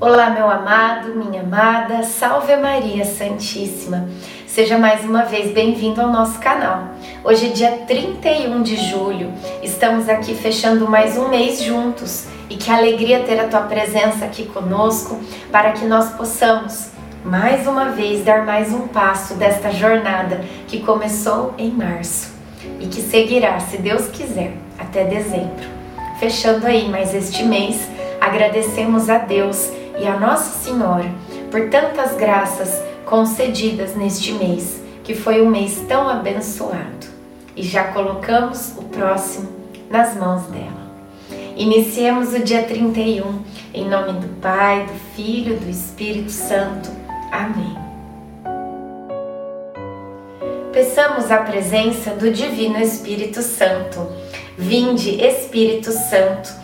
[0.00, 4.08] Olá, meu amado, minha amada, salve Maria Santíssima.
[4.46, 6.88] Seja mais uma vez bem-vindo ao nosso canal.
[7.22, 9.30] Hoje é dia 31 de julho,
[9.62, 14.46] estamos aqui fechando mais um mês juntos e que alegria ter a tua presença aqui
[14.46, 15.20] conosco
[15.52, 16.88] para que nós possamos
[17.22, 22.32] mais uma vez dar mais um passo desta jornada que começou em março
[22.80, 25.68] e que seguirá, se Deus quiser, até dezembro.
[26.18, 27.86] Fechando aí mais este mês,
[28.24, 31.10] agradecemos a Deus e a Nossa Senhora
[31.50, 37.06] por tantas graças concedidas neste mês, que foi um mês tão abençoado.
[37.54, 39.48] E já colocamos o próximo
[39.90, 40.84] nas mãos dela.
[41.56, 43.42] Iniciemos o dia 31
[43.74, 46.90] em nome do Pai, do Filho, do Espírito Santo.
[47.30, 47.76] Amém.
[50.72, 54.08] Peçamos a presença do Divino Espírito Santo.
[54.56, 56.63] Vinde, Espírito Santo,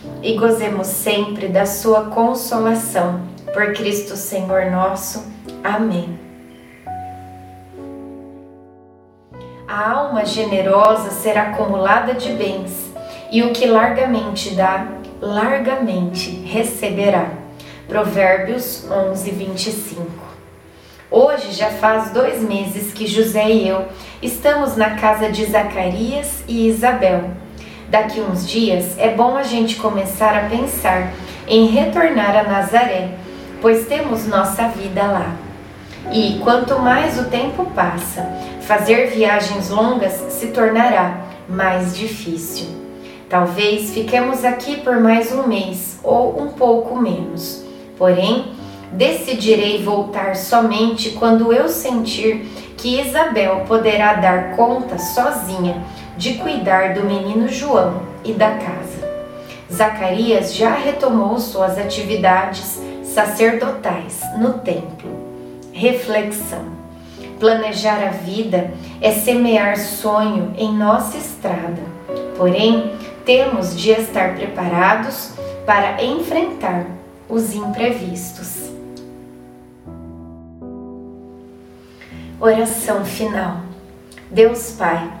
[0.21, 3.21] e gozemos sempre da sua consolação
[3.53, 5.25] por Cristo Senhor nosso.
[5.63, 6.19] Amém.
[9.67, 12.91] A alma generosa será acumulada de bens,
[13.31, 14.87] e o que largamente dá,
[15.21, 17.29] largamente receberá.
[17.87, 20.31] Provérbios 11, 25.
[21.09, 23.85] Hoje já faz dois meses que José e eu
[24.21, 27.31] estamos na casa de Zacarias e Isabel.
[27.91, 31.11] Daqui uns dias é bom a gente começar a pensar
[31.45, 33.09] em retornar a Nazaré
[33.61, 35.35] pois temos nossa vida lá.
[36.09, 38.23] E quanto mais o tempo passa,
[38.61, 42.67] fazer viagens longas se tornará mais difícil.
[43.29, 47.65] Talvez fiquemos aqui por mais um mês ou um pouco menos.
[47.97, 48.53] Porém,
[48.93, 52.45] decidirei voltar somente quando eu sentir
[52.77, 55.83] que Isabel poderá dar conta sozinha
[56.21, 59.09] de cuidar do menino João e da casa.
[59.73, 65.09] Zacarias já retomou suas atividades sacerdotais no templo.
[65.73, 66.63] Reflexão:
[67.39, 68.71] planejar a vida
[69.01, 71.81] é semear sonho em nossa estrada,
[72.37, 72.91] porém,
[73.25, 75.31] temos de estar preparados
[75.65, 76.85] para enfrentar
[77.27, 78.69] os imprevistos.
[82.39, 83.57] Oração final.
[84.29, 85.20] Deus Pai,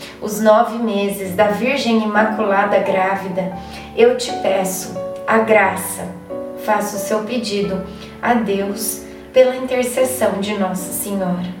[0.21, 3.57] os nove meses da Virgem Imaculada Grávida,
[3.97, 4.93] eu te peço
[5.25, 6.07] a graça,
[6.63, 7.81] faça o seu pedido
[8.21, 9.01] a Deus
[9.33, 11.60] pela intercessão de Nossa Senhora.